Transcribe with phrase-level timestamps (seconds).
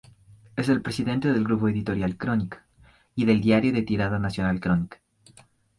[0.55, 2.65] Es el presidente del Grupo Editorial Crónica,
[3.13, 4.99] y del diario de tirada nacional Crónica.